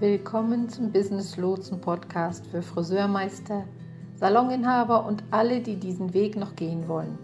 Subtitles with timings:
[0.00, 3.64] Willkommen zum Business Lotsen Podcast für Friseurmeister,
[4.14, 7.18] Saloninhaber und alle, die diesen Weg noch gehen wollen.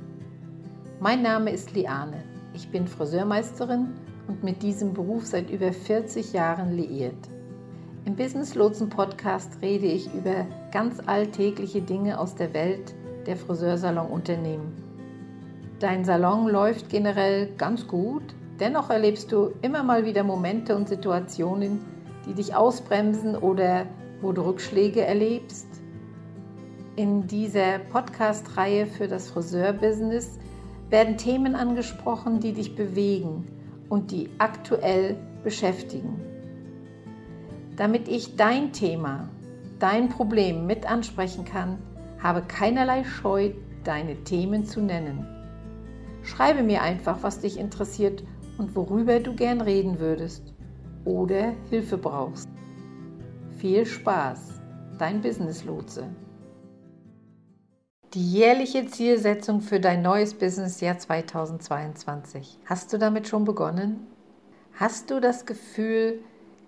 [0.98, 2.24] Mein Name ist Liane.
[2.52, 3.94] Ich bin Friseurmeisterin
[4.26, 7.28] und mit diesem Beruf seit über 40 Jahren liiert.
[8.06, 12.92] Im Business Lotsen Podcast rede ich über ganz alltägliche Dinge aus der Welt
[13.24, 14.72] der Friseursalonunternehmen.
[15.78, 21.93] Dein Salon läuft generell ganz gut, dennoch erlebst du immer mal wieder Momente und Situationen,
[22.26, 23.86] die dich ausbremsen oder
[24.20, 25.66] wo du Rückschläge erlebst.
[26.96, 30.38] In dieser Podcast-Reihe für das Friseurbusiness
[30.90, 33.46] werden Themen angesprochen, die dich bewegen
[33.88, 36.20] und die aktuell beschäftigen.
[37.76, 39.28] Damit ich dein Thema,
[39.78, 41.78] dein Problem mit ansprechen kann,
[42.22, 43.50] habe keinerlei Scheu,
[43.82, 45.26] deine Themen zu nennen.
[46.22, 48.22] Schreibe mir einfach, was dich interessiert
[48.56, 50.53] und worüber du gern reden würdest
[51.04, 52.48] oder Hilfe brauchst.
[53.58, 54.60] Viel Spaß,
[54.98, 56.08] dein Business Lotse.
[58.14, 62.58] Die jährliche Zielsetzung für dein neues Businessjahr 2022.
[62.64, 64.06] Hast du damit schon begonnen?
[64.74, 66.20] Hast du das Gefühl,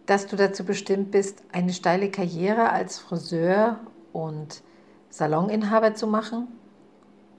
[0.06, 3.78] dass du dazu bestimmt bist, eine steile Karriere als Friseur
[4.12, 4.62] und
[5.10, 6.48] Saloninhaber zu machen?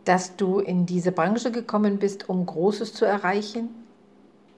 [0.06, 3.70] Dass du in diese Branche gekommen bist, um Großes zu erreichen?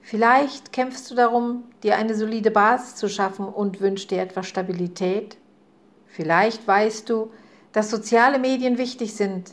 [0.01, 5.37] Vielleicht kämpfst du darum, dir eine solide Basis zu schaffen und wünschst dir etwas Stabilität.
[6.07, 7.31] Vielleicht weißt du,
[7.71, 9.51] dass soziale Medien wichtig sind,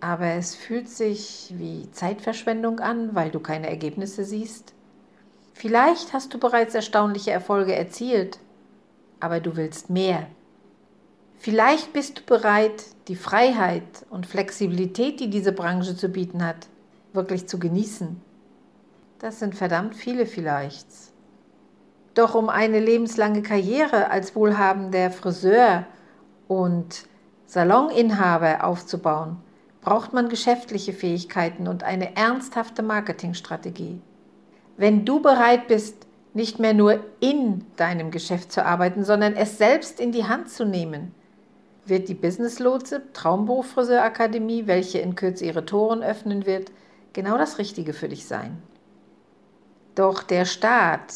[0.00, 4.72] aber es fühlt sich wie Zeitverschwendung an, weil du keine Ergebnisse siehst.
[5.54, 8.38] Vielleicht hast du bereits erstaunliche Erfolge erzielt,
[9.18, 10.28] aber du willst mehr.
[11.36, 16.68] Vielleicht bist du bereit, die Freiheit und Flexibilität, die diese Branche zu bieten hat,
[17.12, 18.20] wirklich zu genießen.
[19.18, 20.86] Das sind verdammt viele vielleicht.
[22.14, 25.86] Doch um eine lebenslange Karriere als wohlhabender Friseur
[26.46, 27.04] und
[27.46, 29.38] Saloninhaber aufzubauen,
[29.80, 34.00] braucht man geschäftliche Fähigkeiten und eine ernsthafte Marketingstrategie.
[34.76, 39.98] Wenn du bereit bist, nicht mehr nur in deinem Geschäft zu arbeiten, sondern es selbst
[39.98, 41.12] in die Hand zu nehmen,
[41.86, 46.70] wird die Business Lotse Traumberuf Friseurakademie, welche in Kürze ihre Toren öffnen wird,
[47.12, 48.62] genau das Richtige für dich sein.
[49.98, 51.12] Doch der Start,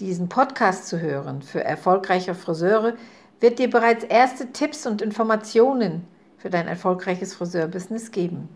[0.00, 2.94] diesen Podcast zu hören für erfolgreiche Friseure,
[3.38, 8.48] wird dir bereits erste Tipps und Informationen für dein erfolgreiches Friseurbusiness geben.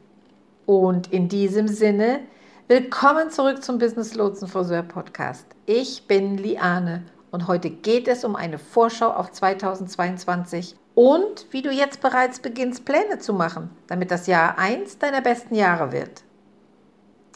[0.67, 2.23] Und in diesem Sinne,
[2.67, 5.47] willkommen zurück zum Business Lotsen Friseur Podcast.
[5.67, 11.71] Ich bin Liane und heute geht es um eine Vorschau auf 2022 und wie du
[11.71, 16.25] jetzt bereits beginnst, Pläne zu machen, damit das Jahr eins deiner besten Jahre wird.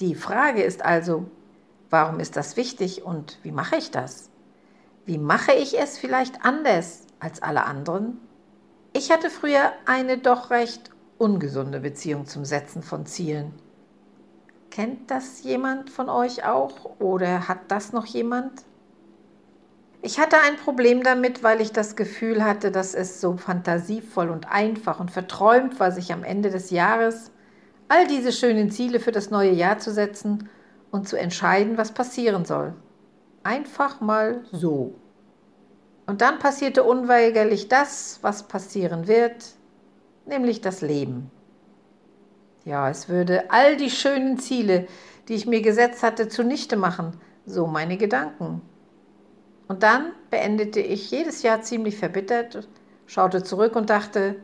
[0.01, 1.27] Die Frage ist also,
[1.91, 4.31] Warum ist das wichtig und wie mache ich das?
[5.07, 8.21] Wie mache ich es vielleicht anders als alle anderen?
[8.93, 13.53] Ich hatte früher eine doch recht ungesunde Beziehung zum Setzen von Zielen.
[14.71, 18.53] Kennt das jemand von euch auch oder hat das noch jemand?
[20.03, 24.49] Ich hatte ein Problem damit, weil ich das Gefühl hatte, dass es so fantasievoll und
[24.51, 27.33] einfach und verträumt war, sich am Ende des Jahres
[27.89, 30.51] all diese schönen Ziele für das neue Jahr zu setzen
[30.91, 32.75] und zu entscheiden, was passieren soll.
[33.43, 34.95] Einfach mal so.
[36.07, 39.45] Und dann passierte unweigerlich das, was passieren wird,
[40.27, 41.31] nämlich das Leben.
[42.65, 44.87] Ja, es würde all die schönen Ziele,
[45.29, 47.13] die ich mir gesetzt hatte, zunichte machen,
[47.45, 48.63] so meine Gedanken.
[49.69, 52.67] Und dann beendete ich jedes Jahr ziemlich verbittert,
[53.07, 54.37] schaute zurück und dachte,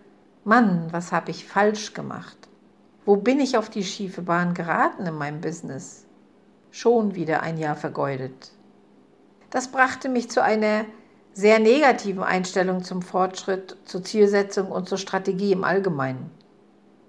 [0.45, 2.37] Mann, was habe ich falsch gemacht?
[3.07, 6.07] Wo bin ich auf die schiefe Bahn geraten in meinem Business?
[6.75, 8.51] Schon wieder ein Jahr vergeudet.
[9.51, 10.87] Das brachte mich zu einer
[11.33, 16.33] sehr negativen Einstellung zum Fortschritt, zur Zielsetzung und zur Strategie im Allgemeinen.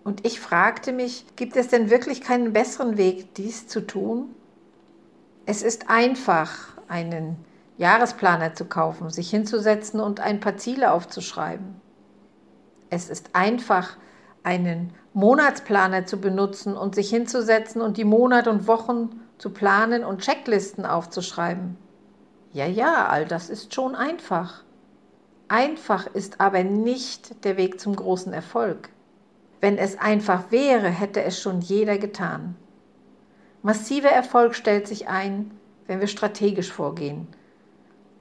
[0.04, 4.36] Und ich fragte mich, gibt es denn wirklich keinen besseren Weg, dies zu tun?
[5.48, 7.36] Es ist einfach, einen
[7.80, 11.82] Jahresplaner zu kaufen, sich hinzusetzen und ein paar Ziele aufzuschreiben.
[12.92, 13.98] Es ist einfach,
[14.44, 20.22] einen Monatsplaner zu benutzen und sich hinzusetzen und die Monate und Wochen zu planen und
[20.22, 21.78] Checklisten aufzuschreiben.
[22.54, 24.64] Ja, ja, all das ist schon einfach.
[25.48, 28.90] Einfach ist aber nicht der Weg zum großen Erfolg.
[29.62, 32.56] Wenn es einfach wäre, hätte es schon jeder getan.
[33.62, 35.52] Massiver Erfolg stellt sich ein,
[35.88, 37.28] wenn wir strategisch vorgehen.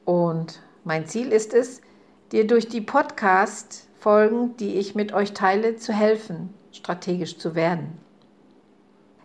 [0.05, 1.81] Und mein Ziel ist es,
[2.32, 7.99] dir durch die Podcast-Folgen, die ich mit euch teile, zu helfen, strategisch zu werden.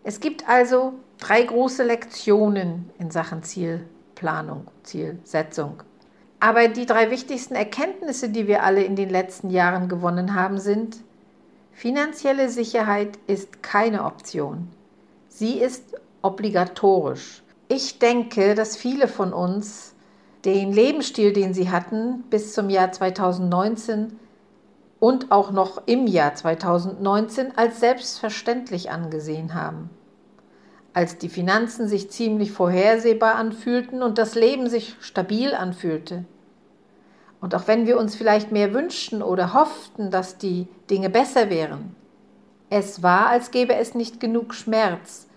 [0.04, 5.84] Es gibt also drei große Lektionen in Sachen Zielplanung, Zielsetzung.
[6.40, 10.98] Aber die drei wichtigsten Erkenntnisse, die wir alle in den letzten Jahren gewonnen haben, sind,
[11.74, 14.70] finanzielle Sicherheit ist keine Option.
[15.28, 17.44] Sie ist obligatorisch.
[17.68, 19.94] Ich denke, dass viele von uns
[20.46, 24.18] den Lebensstil, den sie hatten bis zum Jahr 2019
[25.00, 29.90] und auch noch im Jahr 2019 als selbstverständlich angesehen haben.
[30.94, 36.26] Als die Finanzen sich ziemlich vorhersehbar anfühlten und das Leben sich stabil anfühlte.
[37.42, 41.96] Und auch wenn wir uns vielleicht mehr wünschten oder hofften, dass die Dinge besser wären,
[42.70, 45.28] es war, als gäbe es nicht genug Schmerz,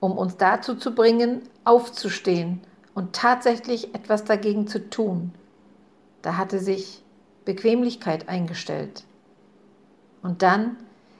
[0.00, 2.60] um uns dazu zu bringen, aufzustehen
[2.94, 5.32] und tatsächlich etwas dagegen zu tun.
[6.22, 7.02] Da hatte sich
[7.44, 9.04] Bequemlichkeit eingestellt.
[10.22, 10.76] Und dann,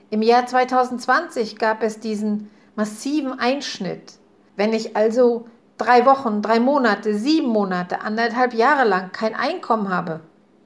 [0.09, 4.13] im Jahr 2020, gab es diesen massiven Einschnitt.
[4.55, 5.47] Wenn ich also
[5.77, 10.21] drei Wochen, drei Monate, sieben Monate, anderthalb Jahre lang kein Einkommen habe,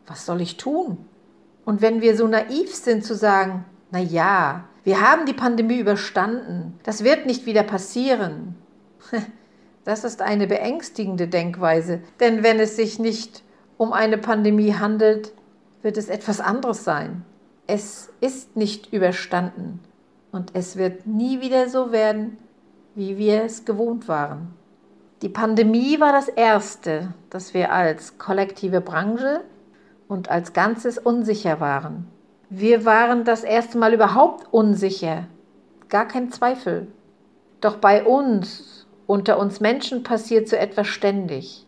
[0.05, 1.05] was soll ich tun?
[1.65, 6.79] Und wenn wir so naiv sind zu sagen, na ja, wir haben die Pandemie überstanden,
[6.83, 8.55] das wird nicht wieder passieren.
[9.83, 13.41] Das ist eine beängstigende Denkweise, denn wenn es sich nicht
[13.77, 15.31] um eine Pandemie handelt,
[15.81, 17.23] wird es etwas anderes sein.
[17.67, 19.79] Es ist nicht überstanden
[20.37, 22.37] und es wird nie wieder so werden,
[22.93, 24.53] wie wir es gewohnt waren.
[25.23, 29.41] Die Pandemie war das Erste, dass wir als kollektive Branche
[30.07, 32.07] und als Ganzes unsicher waren.
[32.51, 35.23] Wir waren das erste Mal überhaupt unsicher,
[35.89, 36.87] gar kein Zweifel.
[37.59, 41.65] Doch bei uns unter uns Menschen passiert so etwas ständig.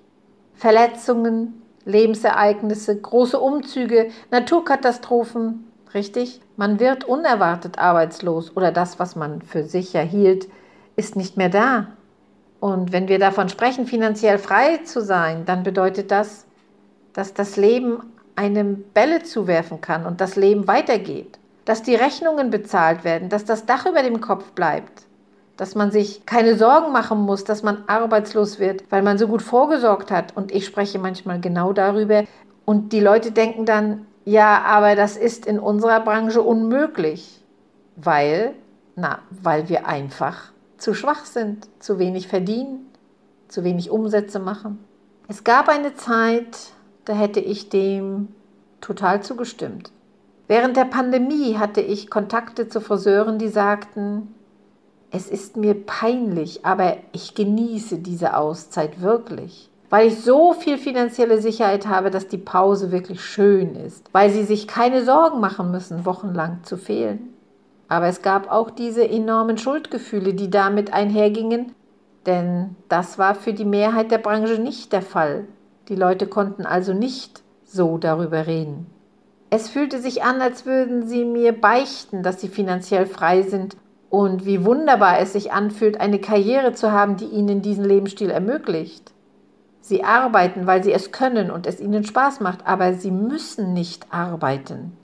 [0.54, 6.41] Verletzungen, Lebensereignisse, große Umzüge, Naturkatastrophen, richtig?
[6.57, 10.47] Man wird unerwartet arbeitslos oder das, was man für sicher hielt,
[10.95, 11.88] ist nicht mehr da.
[12.59, 16.45] Und wenn wir davon sprechen, finanziell frei zu sein, dann bedeutet das,
[17.13, 18.01] dass das Leben
[18.36, 23.65] einem Bälle zuwerfen kann und das Leben weitergeht, dass die Rechnungen bezahlt werden, dass das
[23.65, 25.03] Dach über dem Kopf bleibt,
[25.57, 29.42] dass man sich keine Sorgen machen muss, dass man arbeitslos wird, weil man so gut
[29.42, 30.35] vorgesorgt hat.
[30.38, 32.24] Und ich spreche manchmal genau darüber.
[32.63, 37.44] Und die Leute denken dann, ja, aber das ist in unserer Branche unmöglich,
[37.95, 38.54] weil,
[38.95, 42.88] na, weil wir einfach zu schwach sind, zu wenig verdienen,
[43.48, 44.80] zu wenig Umsätze machen.
[45.27, 46.71] Es gab eine Zeit,
[47.06, 48.30] da hätte ich dem
[48.81, 49.92] total zugestimmt.
[50.48, 54.33] Während der Pandemie hatte ich Kontakte zu Friseuren, die sagten,
[55.12, 59.69] es ist mir peinlich, aber ich genieße diese Auszeit wirklich.
[59.89, 64.06] Weil ich so viel finanzielle Sicherheit habe, dass die Pause wirklich schön ist.
[64.12, 67.33] Weil sie sich keine Sorgen machen müssen, wochenlang zu fehlen.
[67.88, 71.74] Aber es gab auch diese enormen Schuldgefühle, die damit einhergingen,
[72.27, 75.45] denn das war für die Mehrheit der Branche nicht der Fall.
[75.88, 78.85] Die Leute konnten also nicht so darüber reden.
[79.50, 83.75] Es fühlte sich an, als würden sie mir beichten, dass sie finanziell frei sind
[84.12, 89.12] und wie wunderbar es sich anfühlt, eine Karriere zu haben, die ihnen diesen Lebensstil ermöglicht.
[89.89, 94.06] Sie arbeiten, weil sie es können und es ihnen Spaß macht, aber sie müssen nicht
[94.13, 94.95] arbeiten.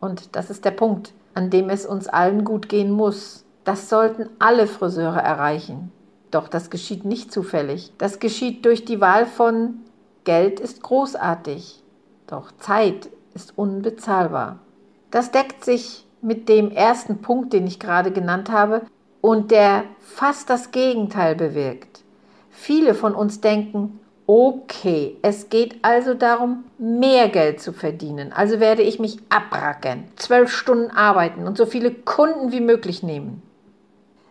[0.00, 3.46] Und das ist der Punkt, an dem es uns allen gut gehen muss.
[3.64, 5.90] Das sollten alle Friseure erreichen.
[6.30, 7.94] Doch das geschieht nicht zufällig.
[7.96, 9.78] Das geschieht durch die Wahl von
[10.24, 11.82] Geld ist großartig,
[12.26, 14.58] doch Zeit ist unbezahlbar.
[15.10, 18.82] Das deckt sich mit dem ersten Punkt, den ich gerade genannt habe,
[19.22, 22.02] und der fast das Gegenteil bewirkt.
[22.50, 28.32] Viele von uns denken, okay, es geht also darum, mehr Geld zu verdienen.
[28.32, 33.42] Also werde ich mich abrackern, zwölf Stunden arbeiten und so viele Kunden wie möglich nehmen.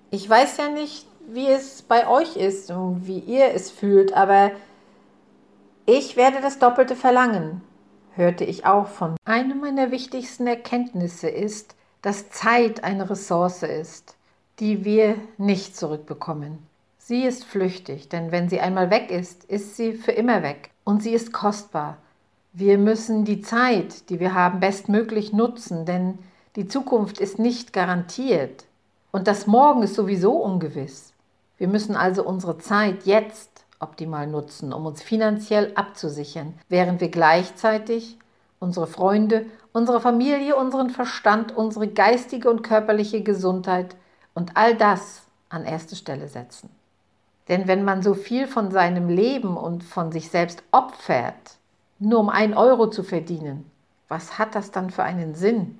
[0.10, 4.52] Ich weiß ja nicht, wie es bei euch ist und wie ihr es fühlt, aber
[5.86, 7.62] ich werde das Doppelte verlangen,
[8.16, 9.16] hörte ich auch von.
[9.26, 14.16] Eine meiner wichtigsten Erkenntnisse ist, dass Zeit eine Ressource ist,
[14.60, 16.60] die wir nicht zurückbekommen.
[17.06, 21.04] Sie ist flüchtig, denn wenn sie einmal weg ist, ist sie für immer weg und
[21.04, 21.98] sie ist kostbar.
[22.54, 26.18] Wir müssen die Zeit, die wir haben, bestmöglich nutzen, denn
[26.56, 28.64] die Zukunft ist nicht garantiert
[29.12, 31.12] und das Morgen ist sowieso ungewiss.
[31.58, 38.18] Wir müssen also unsere Zeit jetzt optimal nutzen, um uns finanziell abzusichern, während wir gleichzeitig
[38.60, 43.98] unsere Freunde, unsere Familie, unseren Verstand, unsere geistige und körperliche Gesundheit
[44.34, 46.70] und all das an erste Stelle setzen.
[47.48, 51.58] Denn wenn man so viel von seinem Leben und von sich selbst opfert,
[52.00, 53.70] nur um ein Euro zu verdienen,
[54.08, 55.80] was hat das dann für einen Sinn?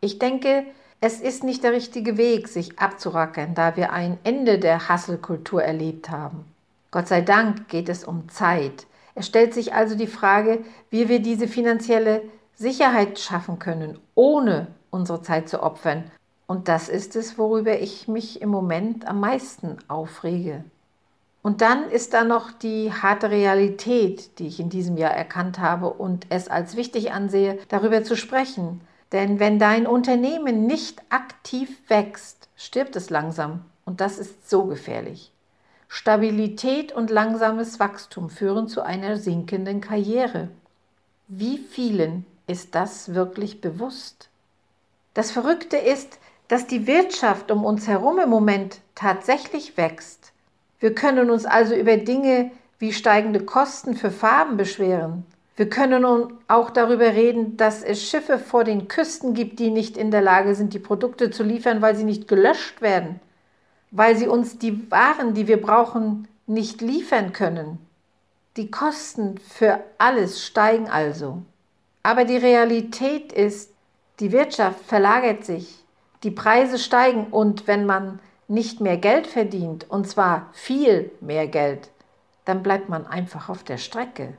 [0.00, 0.64] Ich denke,
[1.00, 6.10] es ist nicht der richtige Weg, sich abzurackern, da wir ein Ende der Hasselkultur erlebt
[6.10, 6.44] haben.
[6.90, 11.20] Gott sei Dank geht es um Zeit, Es stellt sich also die Frage, wie wir
[11.20, 12.22] diese finanzielle
[12.54, 16.10] Sicherheit schaffen können, ohne unsere Zeit zu opfern.
[16.50, 20.64] Und das ist es, worüber ich mich im Moment am meisten aufrege.
[21.42, 25.90] Und dann ist da noch die harte Realität, die ich in diesem Jahr erkannt habe
[25.90, 28.80] und es als wichtig ansehe, darüber zu sprechen.
[29.12, 33.64] Denn wenn dein Unternehmen nicht aktiv wächst, stirbt es langsam.
[33.84, 35.30] Und das ist so gefährlich.
[35.86, 40.48] Stabilität und langsames Wachstum führen zu einer sinkenden Karriere.
[41.28, 44.30] Wie vielen ist das wirklich bewusst?
[45.14, 46.18] Das Verrückte ist,
[46.50, 50.32] dass die Wirtschaft um uns herum im Moment tatsächlich wächst.
[50.80, 55.24] Wir können uns also über Dinge wie steigende Kosten für Farben beschweren.
[55.54, 56.04] Wir können
[56.48, 60.56] auch darüber reden, dass es Schiffe vor den Küsten gibt, die nicht in der Lage
[60.56, 63.20] sind, die Produkte zu liefern, weil sie nicht gelöscht werden,
[63.92, 67.78] weil sie uns die Waren, die wir brauchen, nicht liefern können.
[68.56, 71.42] Die Kosten für alles steigen also.
[72.02, 73.70] Aber die Realität ist,
[74.18, 75.79] die Wirtschaft verlagert sich,
[76.22, 81.90] die Preise steigen und wenn man nicht mehr Geld verdient, und zwar viel mehr Geld,
[82.44, 84.36] dann bleibt man einfach auf der Strecke.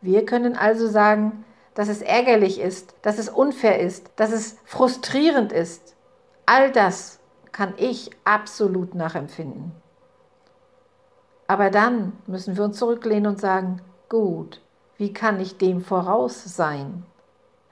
[0.00, 5.52] Wir können also sagen, dass es ärgerlich ist, dass es unfair ist, dass es frustrierend
[5.52, 5.96] ist.
[6.46, 7.20] All das
[7.52, 9.72] kann ich absolut nachempfinden.
[11.46, 14.62] Aber dann müssen wir uns zurücklehnen und sagen, gut,
[14.96, 17.04] wie kann ich dem voraus sein?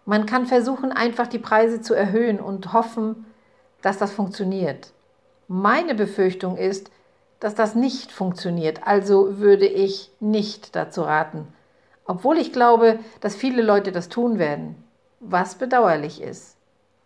[0.05, 3.27] Man kann versuchen, einfach die Preise zu erhöhen und hoffen,
[3.83, 4.93] dass das funktioniert.
[5.47, 6.91] Meine Befürchtung ist,
[7.41, 11.47] dass das nicht funktioniert, also würde ich nicht dazu raten,
[12.05, 14.77] obwohl ich glaube, dass viele Leute das tun werden,
[15.21, 16.57] was bedauerlich ist.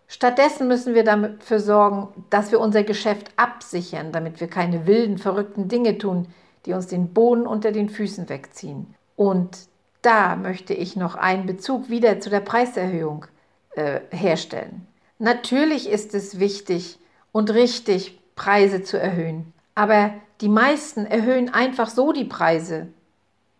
[0.08, 5.68] Stattdessen müssen wir dafür sorgen, dass wir unser Geschäft absichern, damit wir keine wilden, verrückten
[5.68, 6.28] Dinge tun,
[6.66, 8.94] die uns den Boden unter den Füßen wegziehen.
[9.16, 9.56] Und
[10.02, 13.26] da möchte ich noch einen Bezug wieder zu der Preiserhöhung
[13.70, 14.86] äh, herstellen.
[15.22, 16.98] Natürlich ist es wichtig
[17.30, 19.52] und richtig, Preise zu erhöhen.
[19.76, 22.88] Aber die meisten erhöhen einfach so die Preise.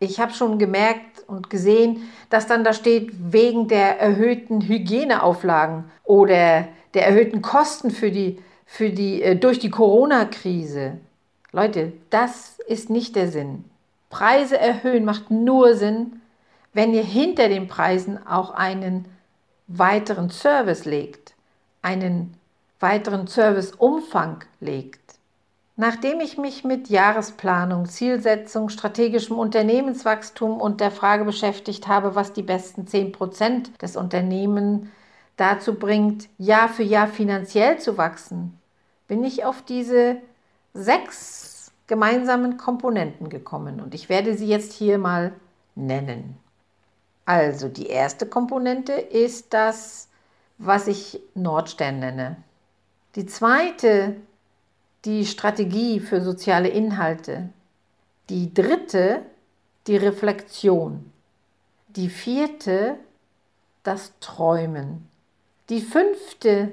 [0.01, 6.67] Ich habe schon gemerkt und gesehen, dass dann da steht, wegen der erhöhten Hygieneauflagen oder
[6.95, 10.99] der erhöhten Kosten für die, für die, äh, durch die Corona-Krise.
[11.53, 13.65] Leute, das ist nicht der Sinn.
[14.11, 16.21] Preise erhöhen macht nur Sinn,
[16.73, 19.05] wenn ihr hinter den Preisen auch einen
[19.69, 21.35] weiteren Service legt,
[21.83, 22.35] einen
[22.81, 25.01] weiteren Serviceumfang legt.
[25.77, 32.43] Nachdem ich mich mit Jahresplanung, Zielsetzung, strategischem Unternehmenswachstum und der Frage beschäftigt habe, was die
[32.43, 34.89] besten 10% des Unternehmens
[35.37, 38.59] dazu bringt, Jahr für Jahr finanziell zu wachsen,
[39.09, 40.17] bin ich auf diese
[40.75, 45.33] sechs gemeinsamen Komponenten gekommen und ich werde sie jetzt hier mal
[45.75, 46.37] nennen.
[47.25, 50.09] Also die erste Komponente ist das,
[50.59, 52.37] was ich Nordstern nenne.
[53.15, 54.17] Die zweite,
[55.05, 57.51] die Strategie für soziale Inhalte.
[58.31, 59.23] Die dritte,
[59.87, 61.13] die Reflexion.
[61.89, 62.97] Die vierte,
[63.83, 65.09] das Träumen.
[65.69, 66.71] Die fünfte,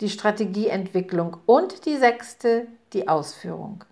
[0.00, 1.36] die Strategieentwicklung.
[1.46, 3.84] Und die sechste, die Ausführung.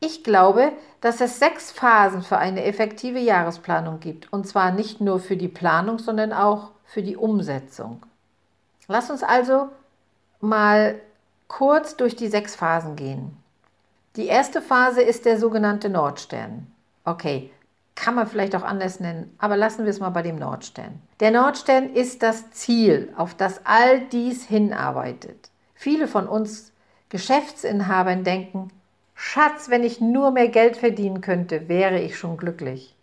[0.00, 4.32] Ich glaube, dass es sechs Phasen für eine effektive Jahresplanung gibt.
[4.32, 8.04] Und zwar nicht nur für die Planung, sondern auch für die Umsetzung.
[8.88, 9.68] Lass uns also
[10.40, 10.96] mal
[11.48, 13.36] kurz durch die sechs Phasen gehen.
[14.16, 16.66] Die erste Phase ist der sogenannte Nordstern.
[17.04, 17.50] Okay,
[17.94, 21.00] kann man vielleicht auch anders nennen, aber lassen wir es mal bei dem Nordstern.
[21.20, 25.50] Der Nordstern ist das Ziel, auf das all dies hinarbeitet.
[25.74, 26.72] Viele von uns
[27.08, 28.70] Geschäftsinhabern denken,
[29.14, 32.94] Schatz, wenn ich nur mehr Geld verdienen könnte, wäre ich schon glücklich.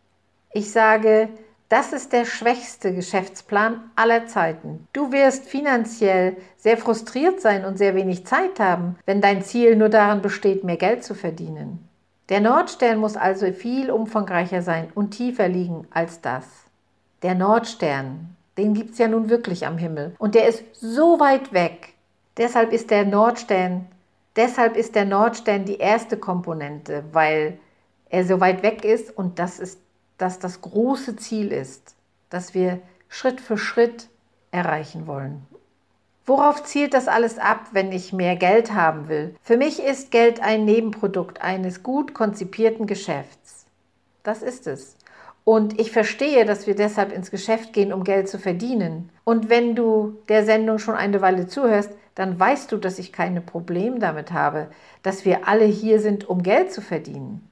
[0.51, 1.29] Ich sage,
[1.73, 4.87] das ist der schwächste Geschäftsplan aller Zeiten.
[4.93, 9.89] Du wirst finanziell sehr frustriert sein und sehr wenig Zeit haben, wenn dein Ziel nur
[9.89, 11.89] darin besteht, mehr Geld zu verdienen.
[12.29, 16.45] Der Nordstern muss also viel umfangreicher sein und tiefer liegen als das.
[17.23, 21.53] Der Nordstern, den gibt es ja nun wirklich am Himmel und der ist so weit
[21.53, 21.95] weg.
[22.37, 23.87] Deshalb ist der Nordstern,
[24.35, 27.57] deshalb ist der Nordstern die erste Komponente, weil
[28.11, 29.79] er so weit weg ist und das ist
[30.17, 31.95] dass das große Ziel ist,
[32.29, 32.79] das wir
[33.09, 34.09] Schritt für Schritt
[34.51, 35.45] erreichen wollen.
[36.25, 39.35] Worauf zielt das alles ab, wenn ich mehr Geld haben will?
[39.41, 43.65] Für mich ist Geld ein Nebenprodukt eines gut konzipierten Geschäfts.
[44.23, 44.95] Das ist es.
[45.43, 49.09] Und ich verstehe, dass wir deshalb ins Geschäft gehen, um Geld zu verdienen.
[49.25, 53.41] Und wenn du der Sendung schon eine Weile zuhörst, dann weißt du, dass ich keine
[53.41, 54.67] Probleme damit habe,
[55.01, 57.49] dass wir alle hier sind, um Geld zu verdienen.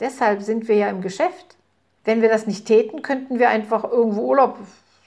[0.00, 1.56] Deshalb sind wir ja im Geschäft.
[2.04, 4.58] Wenn wir das nicht täten, könnten wir einfach irgendwo Urlaub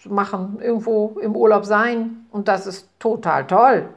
[0.06, 3.90] machen, irgendwo im Urlaub sein und das ist total toll.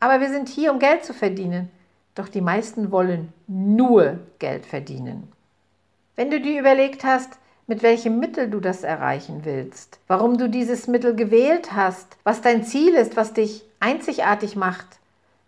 [0.00, 1.70] Aber wir sind hier, um Geld zu verdienen.
[2.14, 5.32] Doch die meisten wollen nur Geld verdienen.
[6.16, 7.38] Wenn du dir überlegt hast,
[7.68, 12.64] mit welchem Mittel du das erreichen willst, warum du dieses Mittel gewählt hast, was dein
[12.64, 14.86] Ziel ist, was dich einzigartig macht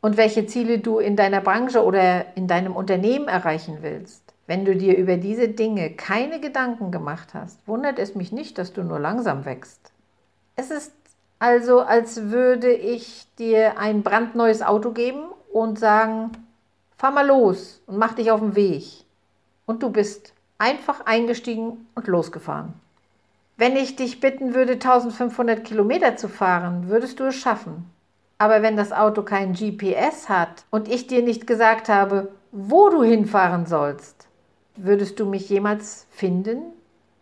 [0.01, 4.23] und welche Ziele du in deiner Branche oder in deinem Unternehmen erreichen willst.
[4.51, 8.73] Wenn du dir über diese Dinge keine Gedanken gemacht hast, wundert es mich nicht, dass
[8.73, 9.93] du nur langsam wächst.
[10.57, 10.93] Es ist
[11.39, 16.33] also, als würde ich dir ein brandneues Auto geben und sagen,
[16.97, 19.05] fahr mal los und mach dich auf den Weg.
[19.67, 22.73] Und du bist einfach eingestiegen und losgefahren.
[23.57, 27.89] Wenn ich dich bitten würde, 1500 Kilometer zu fahren, würdest du es schaffen.
[28.39, 33.05] Aber wenn das Auto kein GPS hat und ich dir nicht gesagt habe, wo du
[33.05, 34.27] hinfahren sollst,
[34.85, 36.61] würdest du mich jemals finden?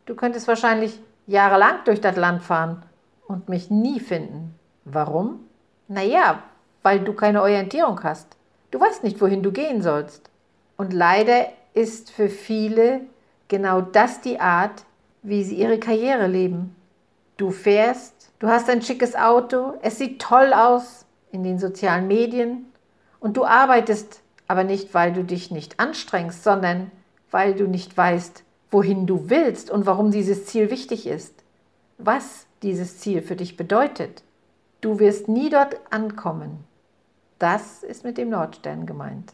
[0.07, 2.83] Du könntest wahrscheinlich jahrelang durch das Land fahren
[3.27, 4.55] und mich nie finden.
[4.85, 5.41] Warum?
[5.89, 6.43] Naja,
[6.83, 8.37] weil du keine Orientierung hast.
[8.71, 10.31] Du weißt nicht, wohin du gehen sollst.
[10.77, 13.03] Und leider ist für viele
[13.49, 14.85] genau das die Art,
[15.23, 16.75] wie sie ihre Karriere leben.
[17.37, 22.67] Du fährst, du hast ein schickes Auto, es sieht toll aus in den sozialen Medien
[23.21, 26.91] und du arbeitest aber nicht, weil du dich nicht anstrengst, sondern
[27.31, 31.35] weil du nicht weißt, wohin du willst und warum dieses Ziel wichtig ist,
[31.97, 34.23] was dieses Ziel für dich bedeutet.
[34.81, 36.65] Du wirst nie dort ankommen.
[37.39, 39.33] Das ist mit dem Nordstern gemeint.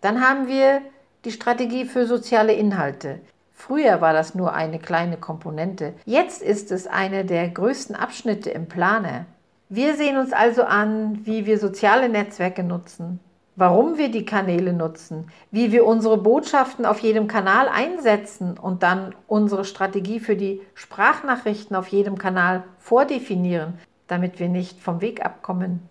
[0.00, 0.82] Dann haben wir
[1.24, 3.20] die Strategie für soziale Inhalte.
[3.52, 5.94] Früher war das nur eine kleine Komponente.
[6.04, 9.26] Jetzt ist es eine der größten Abschnitte im Planer.
[9.68, 13.20] Wir sehen uns also an, wie wir soziale Netzwerke nutzen,
[13.56, 19.14] warum wir die Kanäle nutzen, wie wir unsere Botschaften auf jedem Kanal einsetzen und dann
[19.26, 23.74] unsere Strategie für die Sprachnachrichten auf jedem Kanal vordefinieren,
[24.06, 25.88] damit wir nicht vom Weg abkommen.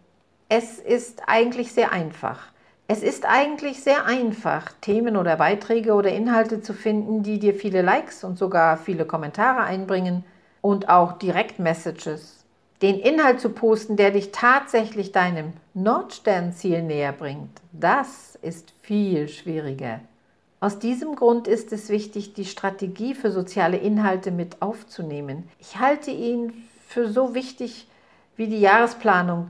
[0.50, 2.52] Es ist eigentlich sehr einfach.
[2.88, 7.82] Es ist eigentlich sehr einfach, Themen oder Beiträge oder Inhalte zu finden, die dir viele
[7.82, 10.26] Likes und sogar viele Kommentare einbringen
[10.60, 12.41] und auch Direktmessages.
[12.82, 20.00] Den Inhalt zu posten, der dich tatsächlich deinem Nordsternziel näher bringt, das ist viel schwieriger.
[20.60, 25.50] Aus diesem Grund ist es wichtig, die Strategie für soziale Inhalte mit aufzunehmen.
[25.60, 26.54] Ich halte ihn
[26.88, 27.88] für so wichtig
[28.36, 29.48] wie die Jahresplanung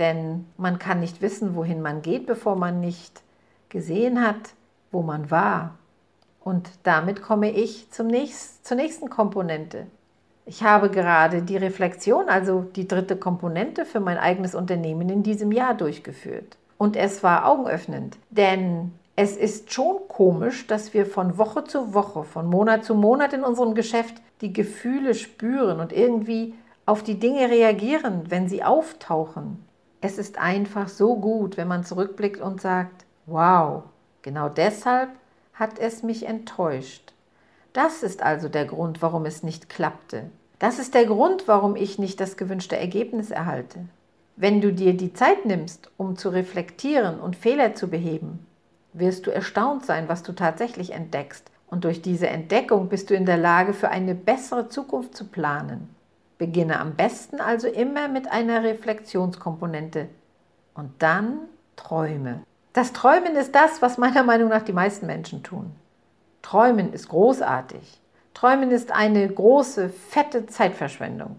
[0.00, 3.22] denn man kann nicht wissen, wohin man geht, bevor man nicht
[3.68, 4.54] gesehen hat,
[4.90, 5.78] wo man war.
[6.40, 9.86] Und damit komme ich zum nächst, zur nächsten Komponente.
[10.50, 15.52] Ich habe gerade die Reflexion, also die dritte Komponente für mein eigenes Unternehmen in diesem
[15.52, 16.56] Jahr durchgeführt.
[16.76, 22.24] Und es war augenöffnend, denn es ist schon komisch, dass wir von Woche zu Woche,
[22.24, 27.48] von Monat zu Monat in unserem Geschäft die Gefühle spüren und irgendwie auf die Dinge
[27.48, 29.64] reagieren, wenn sie auftauchen.
[30.00, 33.84] Es ist einfach so gut, wenn man zurückblickt und sagt, wow,
[34.22, 35.10] genau deshalb
[35.54, 37.12] hat es mich enttäuscht.
[37.72, 40.28] Das ist also der Grund, warum es nicht klappte.
[40.60, 43.86] Das ist der Grund, warum ich nicht das gewünschte Ergebnis erhalte.
[44.36, 48.46] Wenn du dir die Zeit nimmst, um zu reflektieren und Fehler zu beheben,
[48.92, 51.50] wirst du erstaunt sein, was du tatsächlich entdeckst.
[51.66, 55.88] Und durch diese Entdeckung bist du in der Lage, für eine bessere Zukunft zu planen.
[56.36, 60.08] Beginne am besten also immer mit einer Reflexionskomponente
[60.74, 61.38] und dann
[61.76, 62.42] träume.
[62.74, 65.72] Das Träumen ist das, was meiner Meinung nach die meisten Menschen tun.
[66.42, 67.99] Träumen ist großartig.
[68.34, 71.38] Träumen ist eine große, fette Zeitverschwendung.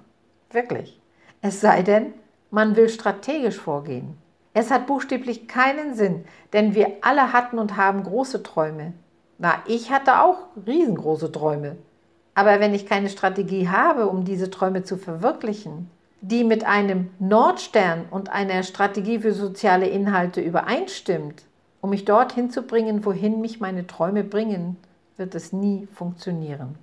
[0.51, 0.99] Wirklich.
[1.41, 2.13] Es sei denn,
[2.51, 4.17] man will strategisch vorgehen.
[4.53, 8.93] Es hat buchstäblich keinen Sinn, denn wir alle hatten und haben große Träume.
[9.37, 11.77] Na, ich hatte auch riesengroße Träume.
[12.35, 15.89] Aber wenn ich keine Strategie habe, um diese Träume zu verwirklichen,
[16.21, 21.43] die mit einem Nordstern und einer Strategie für soziale Inhalte übereinstimmt,
[21.81, 24.77] um mich dorthin zu bringen, wohin mich meine Träume bringen,
[25.21, 26.79] wird es nie funktionieren.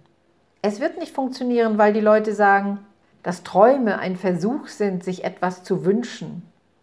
[0.63, 2.79] Es wird nicht funktionieren, weil die Leute sagen,
[3.25, 6.43] dass Träume ein Versuch sind, sich etwas zu wünschen.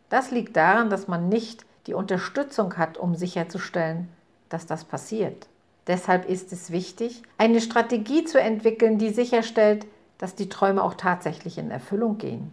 [0.10, 4.10] Das liegt daran, dass man nicht die Unterstützung hat, um sicherzustellen,
[4.50, 5.48] dass das passiert.
[5.88, 9.86] Deshalb ist es wichtig, eine Strategie zu entwickeln, die sicherstellt,
[10.18, 12.52] dass die Träume auch tatsächlich in Erfüllung gehen.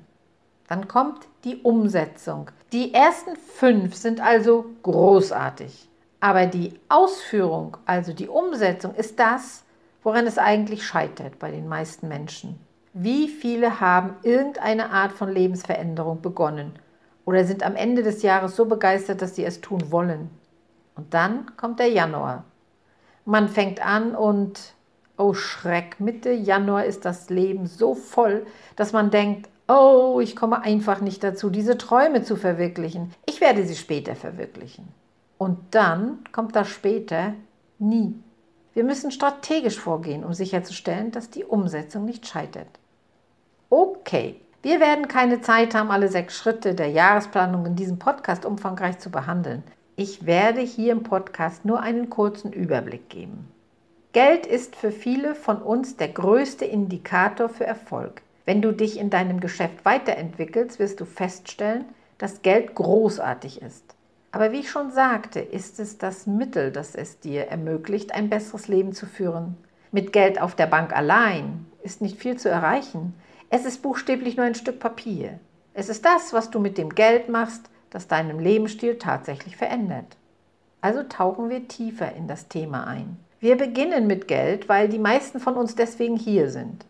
[0.69, 2.53] Dann kommt die Umsetzung.
[2.73, 5.89] Die ersten fünf sind also großartig.
[6.23, 9.65] Aber die Ausführung, also die Umsetzung, ist das,
[10.05, 12.61] woran es eigentlich scheitert bei den meisten Menschen.
[12.93, 16.75] Wie viele haben irgendeine Art von Lebensveränderung begonnen
[17.25, 20.31] oder sind am Ende des Jahres so begeistert, dass sie es tun wollen?
[20.95, 22.45] Und dann kommt der Januar.
[23.25, 24.75] Man fängt an und
[25.17, 30.63] Oh Schreck, Mitte Januar ist das Leben so voll, dass man denkt, oh, ich komme
[30.63, 33.13] einfach nicht dazu, diese Träume zu verwirklichen.
[33.27, 35.02] Ich werde sie später verwirklichen.
[35.43, 37.35] Und dann kommt das später
[37.81, 38.15] nie.
[38.75, 42.69] Wir müssen strategisch vorgehen, um sicherzustellen, dass die Umsetzung nicht scheitert.
[43.69, 49.01] Okay, wir werden keine Zeit haben, alle sechs Schritte der Jahresplanung in diesem Podcast umfangreich
[49.01, 49.65] zu behandeln.
[49.97, 53.49] Ich werde hier im Podcast nur einen kurzen Überblick geben.
[54.13, 58.23] Geld ist für viele von uns der größte Indikator für Erfolg.
[58.45, 61.87] Wenn du dich in deinem Geschäft weiterentwickelst, wirst du feststellen,
[62.19, 63.92] dass Geld großartig ist.
[64.33, 68.67] Aber wie ich schon sagte, ist es das Mittel, das es dir ermöglicht, ein besseres
[68.67, 69.57] Leben zu führen.
[69.91, 73.15] Mit Geld auf der Bank allein ist nicht viel zu erreichen.
[73.51, 75.39] Es ist buchstäblich nur ein Stück Papier.
[75.75, 80.17] Es ist das, was du mit dem Geld machst, das deinen Lebensstil tatsächlich verändert.
[80.81, 83.19] Also tauchen wir tiefer in das Thema ein.
[83.39, 86.87] Wir beginnen mit Geld, weil die meisten von uns deswegen hier sind.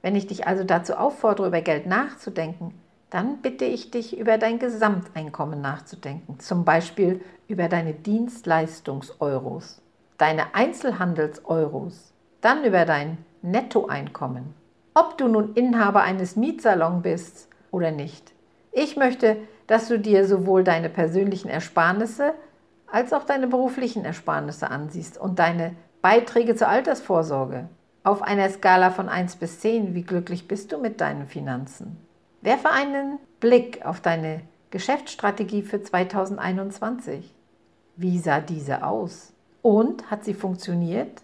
[0.00, 2.72] Wenn ich dich also dazu auffordere, über Geld nachzudenken,
[3.10, 9.82] dann bitte ich dich, über dein Gesamteinkommen nachzudenken, zum Beispiel über deine Dienstleistungs-Euros,
[10.16, 14.54] deine Einzelhandels-Euros, dann über dein Nettoeinkommen,
[14.94, 18.32] ob du nun Inhaber eines Mietsalons bist oder nicht.
[18.72, 22.34] Ich möchte, dass du dir sowohl deine persönlichen Ersparnisse
[22.86, 27.68] als auch deine beruflichen Ersparnisse ansiehst und deine Beiträge zur Altersvorsorge.
[28.02, 31.98] Auf einer Skala von 1 bis 10, wie glücklich bist du mit deinen Finanzen?
[32.42, 37.34] Werfe einen Blick auf deine Geschäftsstrategie für 2021.
[37.96, 39.34] Wie sah diese aus?
[39.60, 41.22] Und hat sie funktioniert?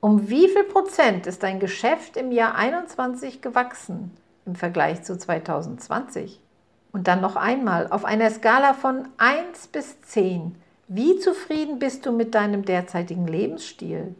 [0.00, 4.10] Um wie viel Prozent ist dein Geschäft im Jahr 21 gewachsen
[4.44, 6.40] im Vergleich zu 2020?
[6.92, 10.54] Und dann noch einmal auf einer Skala von 1 bis 10.
[10.86, 14.14] Wie zufrieden bist du mit deinem derzeitigen Lebensstil?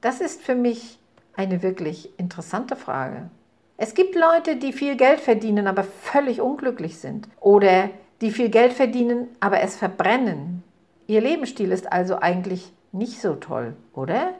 [0.00, 0.98] Das ist für mich
[1.36, 3.30] eine wirklich interessante Frage.
[3.78, 7.28] Es gibt Leute, die viel Geld verdienen, aber völlig unglücklich sind.
[7.40, 7.90] Oder
[8.22, 10.62] die viel Geld verdienen, aber es verbrennen.
[11.06, 14.30] Ihr Lebensstil ist also eigentlich nicht so toll, oder?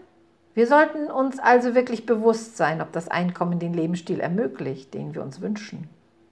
[0.55, 5.23] Wir sollten uns also wirklich bewusst sein, ob das Einkommen den Lebensstil ermöglicht, den wir
[5.23, 5.91] uns wünschen.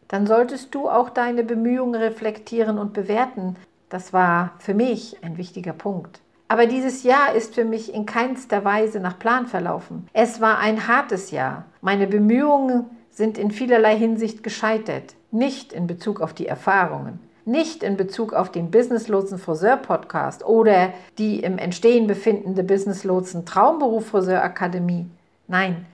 [0.08, 3.56] Dann solltest du auch deine Bemühungen reflektieren und bewerten.
[3.90, 6.20] Das war für mich ein wichtiger Punkt.
[6.48, 10.08] Aber dieses Jahr ist für mich in keinster Weise nach Plan verlaufen.
[10.12, 11.64] Es war ein hartes Jahr.
[11.80, 15.14] Meine Bemühungen sind in vielerlei Hinsicht gescheitert.
[15.30, 20.44] Nicht in Bezug auf die Erfahrungen, nicht in Bezug auf den Business Lotsen Friseur Podcast
[20.44, 25.06] oder die im Entstehen befindende Business Lotsen Traumberuf Friseur Akademie.
[25.46, 25.86] Nein,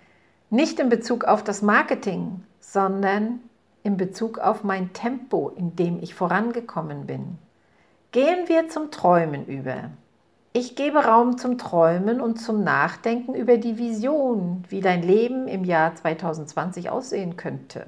[0.48, 3.40] nicht in Bezug auf das Marketing, sondern
[3.82, 7.38] in Bezug auf mein Tempo, in dem ich vorangekommen bin.
[8.12, 9.90] Gehen wir zum Träumen über.
[10.52, 15.62] Ich gebe Raum zum Träumen und zum Nachdenken über die Vision, wie dein Leben im
[15.62, 17.86] Jahr 2020 aussehen könnte.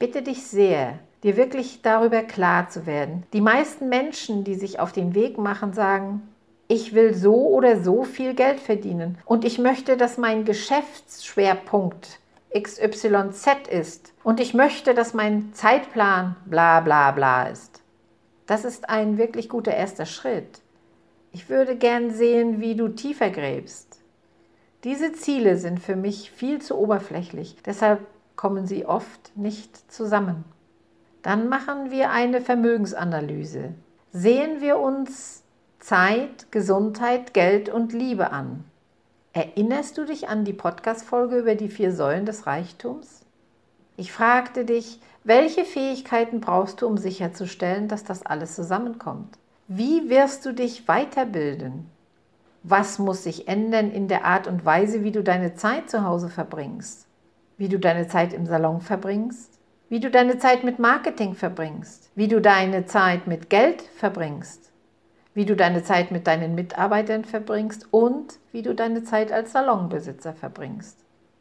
[0.00, 3.22] Bitte dich sehr, dir wirklich darüber klar zu werden.
[3.32, 6.22] Die meisten Menschen, die sich auf den Weg machen, sagen,
[6.66, 12.18] ich will so oder so viel Geld verdienen und ich möchte, dass mein Geschäftsschwerpunkt
[12.60, 17.82] XYZ ist und ich möchte, dass mein Zeitplan bla bla bla ist.
[18.46, 20.60] Das ist ein wirklich guter erster Schritt.
[21.34, 23.98] Ich würde gern sehen, wie du tiefer gräbst.
[24.84, 30.44] Diese Ziele sind für mich viel zu oberflächlich, deshalb kommen sie oft nicht zusammen.
[31.22, 33.74] Dann machen wir eine Vermögensanalyse.
[34.12, 35.42] Sehen wir uns
[35.80, 38.62] Zeit, Gesundheit, Geld und Liebe an.
[39.32, 43.22] Erinnerst du dich an die Podcast-Folge über die vier Säulen des Reichtums?
[43.96, 49.36] Ich fragte dich, welche Fähigkeiten brauchst du, um sicherzustellen, dass das alles zusammenkommt?
[49.66, 51.90] Wie wirst du dich weiterbilden?
[52.62, 56.28] Was muss sich ändern in der Art und Weise, wie du deine Zeit zu Hause
[56.28, 57.06] verbringst?
[57.56, 59.54] Wie du deine Zeit im Salon verbringst?
[59.88, 64.72] wie du deine Zeit mit Marketing verbringst, wie du deine Zeit mit Geld verbringst,
[65.34, 70.32] wie du deine Zeit mit deinen Mitarbeitern verbringst und wie du deine Zeit als Salonbesitzer
[70.32, 70.98] verbringst.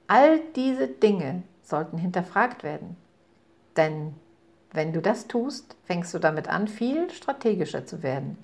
[0.07, 2.97] All diese Dinge sollten hinterfragt werden.
[3.77, 4.13] Denn
[4.73, 8.37] wenn du das tust, fängst du damit an, viel strategischer zu werden.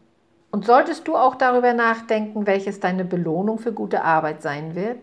[0.51, 4.99] Und solltest du auch darüber nachdenken, welches deine Belohnung für gute Arbeit sein wird?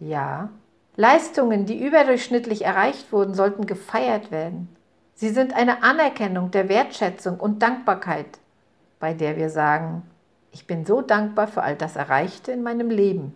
[0.00, 0.50] Ja,
[0.96, 4.68] Leistungen, die überdurchschnittlich erreicht wurden, sollten gefeiert werden.
[5.14, 8.38] Sie sind eine Anerkennung der Wertschätzung und Dankbarkeit,
[9.00, 10.02] bei der wir sagen,
[10.52, 13.34] ich bin so dankbar für all das Erreichte in meinem Leben.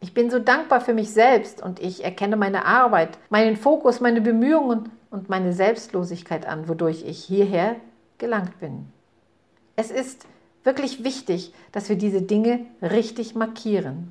[0.00, 4.20] Ich bin so dankbar für mich selbst und ich erkenne meine Arbeit, meinen Fokus, meine
[4.20, 7.76] Bemühungen und meine Selbstlosigkeit an, wodurch ich hierher
[8.18, 8.86] gelangt bin.
[9.76, 10.26] Es ist
[10.64, 14.10] wirklich wichtig, dass wir diese Dinge richtig markieren.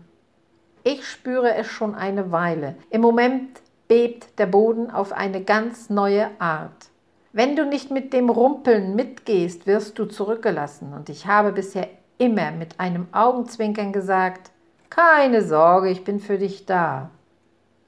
[0.85, 2.75] Ich spüre es schon eine Weile.
[2.89, 6.87] Im Moment bebt der Boden auf eine ganz neue Art.
[7.33, 10.93] Wenn du nicht mit dem Rumpeln mitgehst, wirst du zurückgelassen.
[10.93, 14.51] Und ich habe bisher immer mit einem Augenzwinkern gesagt,
[14.89, 17.09] keine Sorge, ich bin für dich da.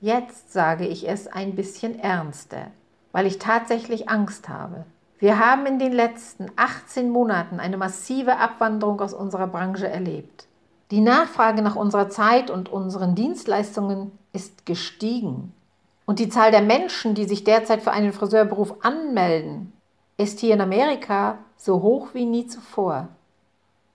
[0.01, 2.71] Jetzt sage ich es ein bisschen ernster,
[3.15, 4.84] weil ich tatsächlich Angst habe.
[5.19, 10.47] Wir haben in den letzten 18 Monaten eine massive Abwanderung aus unserer Branche erlebt.
[10.91, 15.54] Die Nachfrage nach unserer Zeit und unseren Dienstleistungen ist gestiegen.
[16.06, 19.71] Und die Zahl der Menschen, die sich derzeit für einen Friseurberuf anmelden,
[20.17, 23.08] ist hier in Amerika so hoch wie nie zuvor.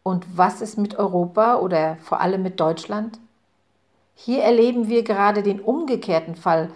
[0.03, 3.19] Und was ist mit Europa oder vor allem mit Deutschland?
[4.15, 6.71] Hier erleben wir gerade den umgekehrten Fall.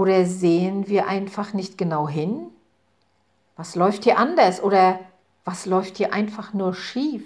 [0.00, 2.46] Oder sehen wir einfach nicht genau hin?
[3.58, 4.98] Was läuft hier anders oder
[5.44, 7.22] was läuft hier einfach nur schief?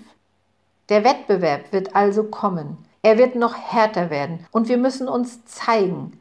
[0.89, 2.79] Der Wettbewerb wird also kommen.
[3.01, 6.19] Er wird noch härter werden und wir müssen uns zeigen.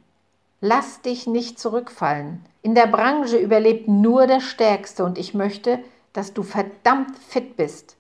[0.62, 2.46] Lass dich nicht zurückfallen.
[2.62, 5.80] In der Branche überlebt nur der Stärkste und ich möchte,
[6.14, 7.98] dass du verdammt fit bist.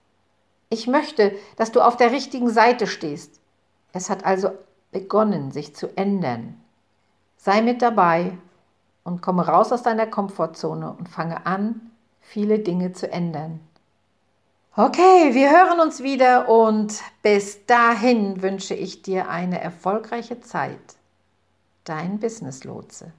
[0.69, 3.39] Ich möchte, dass du auf der richtigen Seite stehst.
[3.93, 4.51] Es hat also
[4.91, 6.62] begonnen, sich zu ändern.
[7.43, 8.37] Sei mit dabei
[9.03, 13.59] und komme raus aus deiner Komfortzone und fange an, viele Dinge zu ändern.
[14.77, 20.79] Okay, wir hören uns wieder und bis dahin wünsche ich dir eine erfolgreiche Zeit.
[21.83, 23.11] Dein Business Lotse.